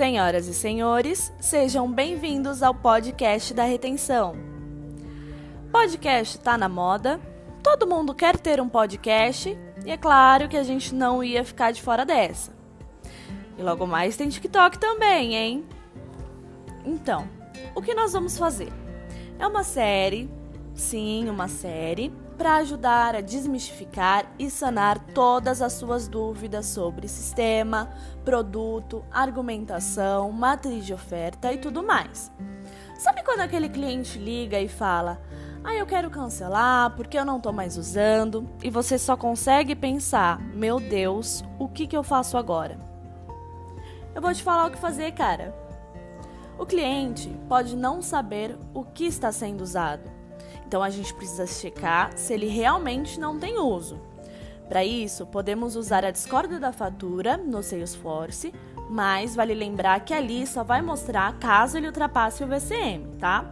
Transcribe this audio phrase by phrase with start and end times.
[0.00, 4.34] Senhoras e senhores, sejam bem-vindos ao podcast da retenção.
[5.70, 7.20] Podcast tá na moda,
[7.62, 11.70] todo mundo quer ter um podcast e é claro que a gente não ia ficar
[11.70, 12.50] de fora dessa.
[13.58, 15.66] E logo mais tem TikTok também, hein?
[16.82, 17.28] Então,
[17.74, 18.72] o que nós vamos fazer?
[19.38, 20.30] É uma série,
[20.72, 22.10] sim, uma série
[22.40, 27.90] para ajudar a desmistificar e sanar todas as suas dúvidas sobre sistema,
[28.24, 32.32] produto, argumentação, matriz de oferta e tudo mais.
[32.98, 35.20] Sabe quando aquele cliente liga e fala:
[35.62, 40.40] "Ah, eu quero cancelar porque eu não estou mais usando", e você só consegue pensar:
[40.40, 42.78] "Meu Deus, o que que eu faço agora?"
[44.14, 45.54] Eu vou te falar o que fazer, cara.
[46.58, 50.19] O cliente pode não saber o que está sendo usado
[50.70, 54.00] então a gente precisa checar se ele realmente não tem uso.
[54.68, 58.54] Para isso, podemos usar a discórdia da fatura no Salesforce,
[58.88, 63.44] mas vale lembrar que ali só vai mostrar caso ele ultrapasse o VCM, tá?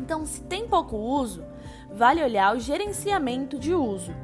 [0.00, 1.44] Então, se tem pouco uso,
[1.92, 4.14] vale olhar o gerenciamento de uso.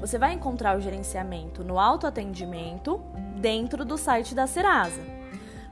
[0.00, 2.98] Você vai encontrar o gerenciamento no autoatendimento
[3.36, 5.02] dentro do site da Serasa.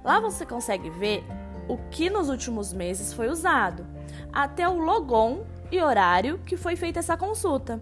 [0.05, 1.25] Lá você consegue ver
[1.67, 3.87] o que nos últimos meses foi usado,
[4.31, 7.81] até o logon e horário que foi feita essa consulta.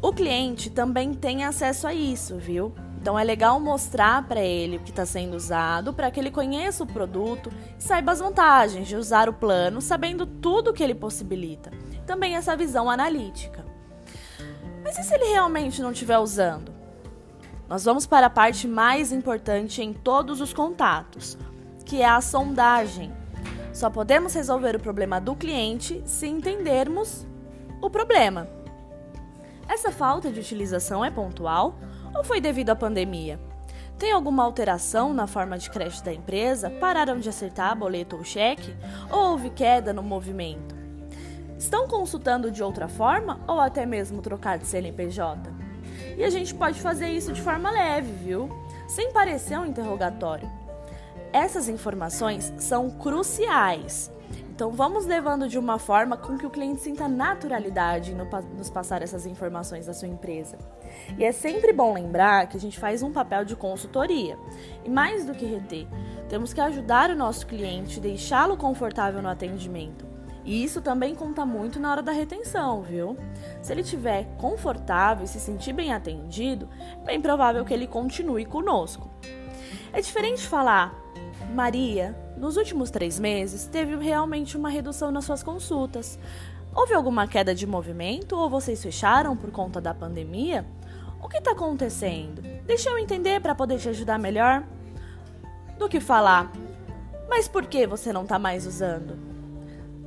[0.00, 2.72] O cliente também tem acesso a isso, viu?
[3.00, 6.84] Então é legal mostrar para ele o que está sendo usado, para que ele conheça
[6.84, 11.70] o produto e saiba as vantagens de usar o plano, sabendo tudo que ele possibilita.
[12.06, 13.64] Também essa visão analítica.
[14.84, 16.72] Mas e se ele realmente não estiver usando?
[17.68, 21.36] Nós vamos para a parte mais importante em todos os contatos,
[21.84, 23.12] que é a sondagem.
[23.78, 27.24] Só podemos resolver o problema do cliente se entendermos
[27.80, 28.48] o problema.
[29.68, 31.76] Essa falta de utilização é pontual
[32.12, 33.38] ou foi devido à pandemia?
[33.96, 36.70] Tem alguma alteração na forma de crédito da empresa?
[36.70, 38.74] Pararam de acertar boleto ou cheque?
[39.12, 40.74] Ou houve queda no movimento?
[41.56, 45.52] Estão consultando de outra forma ou até mesmo trocar de CNPJ?
[46.16, 48.48] E a gente pode fazer isso de forma leve, viu?
[48.88, 50.50] Sem parecer um interrogatório.
[51.32, 54.10] Essas informações são cruciais.
[54.58, 58.24] Então vamos levando de uma forma com que o cliente sinta naturalidade no
[58.56, 60.58] nos passar essas informações da sua empresa.
[61.16, 64.36] E é sempre bom lembrar que a gente faz um papel de consultoria.
[64.84, 65.86] E mais do que reter,
[66.28, 70.17] temos que ajudar o nosso cliente, deixá-lo confortável no atendimento.
[70.48, 73.18] E isso também conta muito na hora da retenção, viu?
[73.60, 76.70] Se ele estiver confortável e se sentir bem atendido,
[77.02, 79.10] é bem provável que ele continue conosco.
[79.92, 80.94] É diferente falar,
[81.54, 86.18] Maria, nos últimos três meses, teve realmente uma redução nas suas consultas.
[86.74, 90.64] Houve alguma queda de movimento ou vocês fecharam por conta da pandemia?
[91.22, 92.40] O que está acontecendo?
[92.64, 94.64] Deixa eu entender para poder te ajudar melhor.
[95.78, 96.50] Do que falar,
[97.28, 99.37] mas por que você não está mais usando?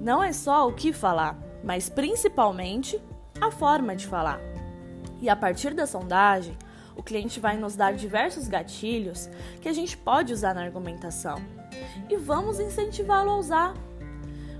[0.01, 2.99] Não é só o que falar, mas principalmente
[3.39, 4.39] a forma de falar.
[5.21, 6.57] E a partir da sondagem,
[6.95, 9.29] o cliente vai nos dar diversos gatilhos
[9.61, 11.35] que a gente pode usar na argumentação
[12.09, 13.73] e vamos incentivá-lo a usar.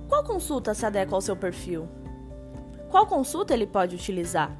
[0.07, 1.89] Qual consulta se adequa ao seu perfil?
[2.91, 4.55] Qual consulta ele pode utilizar?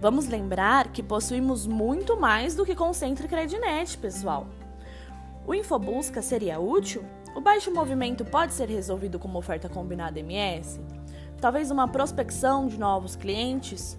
[0.00, 4.46] Vamos lembrar que possuímos muito mais do que Concentre Credinet, pessoal.
[5.44, 7.04] O Infobusca seria útil?
[7.34, 10.78] O baixo movimento pode ser resolvido com uma oferta combinada MS?
[11.40, 13.98] Talvez uma prospecção de novos clientes?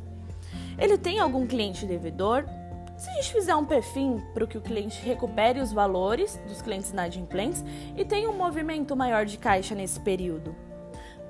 [0.77, 2.45] Ele tem algum cliente devedor?
[2.95, 6.91] Se a gente fizer um perfil para que o cliente recupere os valores dos clientes
[6.91, 7.65] inadimplentes
[7.97, 10.55] e tenha um movimento maior de caixa nesse período,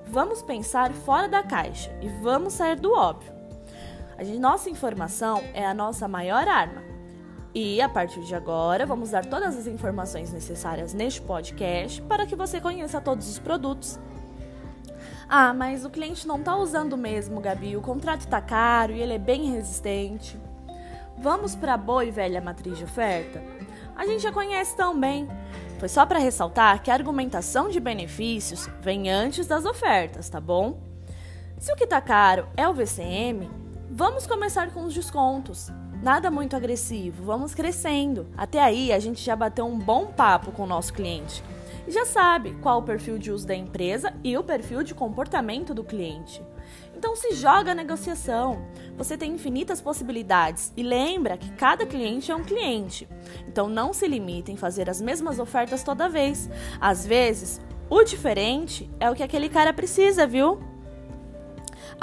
[0.06, 3.34] vamos pensar fora da caixa e vamos sair do óbvio.
[4.18, 6.93] A nossa informação é a nossa maior arma.
[7.56, 12.36] E a partir de agora, vamos dar todas as informações necessárias neste podcast para que
[12.36, 14.00] você conheça todos os produtos.
[15.30, 17.78] Ah, mas o cliente não está usando mesmo, Gabi.
[17.78, 20.40] O contrato está caro e ele é bem resistente.
[21.18, 23.42] Vamos para a boa e velha matriz de oferta?
[23.96, 25.28] A gente já conhece tão bem.
[25.78, 30.82] Foi só para ressaltar que a argumentação de benefícios vem antes das ofertas, tá bom?
[31.60, 33.50] Se o que está caro é o VCM,
[33.90, 35.72] vamos começar com os descontos.
[36.04, 38.28] Nada muito agressivo, vamos crescendo.
[38.36, 41.42] Até aí a gente já bateu um bom papo com o nosso cliente
[41.88, 45.74] e já sabe qual o perfil de uso da empresa e o perfil de comportamento
[45.74, 46.44] do cliente.
[46.94, 48.68] Então se joga a negociação.
[48.98, 53.08] Você tem infinitas possibilidades e lembra que cada cliente é um cliente.
[53.48, 56.50] Então não se limite em fazer as mesmas ofertas toda vez.
[56.82, 60.73] Às vezes, o diferente é o que aquele cara precisa, viu?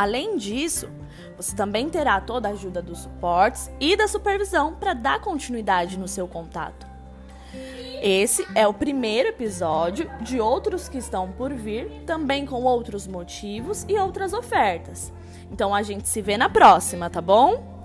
[0.01, 0.89] Além disso,
[1.37, 6.09] você também terá toda a ajuda dos suportes e da supervisão para dar continuidade no
[6.09, 6.87] seu contato.
[8.01, 13.85] Esse é o primeiro episódio de outros que estão por vir, também com outros motivos
[13.87, 15.13] e outras ofertas.
[15.53, 17.80] Então a gente se vê na próxima, tá bom?